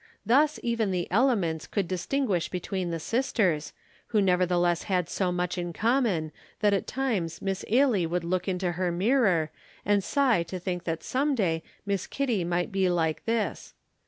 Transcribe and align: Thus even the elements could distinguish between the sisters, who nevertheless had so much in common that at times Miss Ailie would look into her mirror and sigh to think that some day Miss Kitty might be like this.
Thus 0.25 0.59
even 0.63 0.89
the 0.89 1.05
elements 1.11 1.67
could 1.67 1.87
distinguish 1.87 2.49
between 2.49 2.89
the 2.89 2.99
sisters, 2.99 3.71
who 4.07 4.19
nevertheless 4.19 4.81
had 4.89 5.07
so 5.07 5.31
much 5.31 5.59
in 5.59 5.73
common 5.73 6.31
that 6.61 6.73
at 6.73 6.87
times 6.87 7.39
Miss 7.39 7.63
Ailie 7.69 8.07
would 8.07 8.23
look 8.23 8.47
into 8.47 8.71
her 8.71 8.91
mirror 8.91 9.51
and 9.85 10.03
sigh 10.03 10.41
to 10.41 10.57
think 10.59 10.85
that 10.85 11.03
some 11.03 11.35
day 11.35 11.61
Miss 11.85 12.07
Kitty 12.07 12.43
might 12.43 12.71
be 12.71 12.89
like 12.89 13.25
this. 13.25 13.75